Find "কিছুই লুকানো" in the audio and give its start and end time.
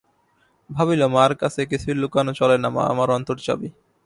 1.65-2.31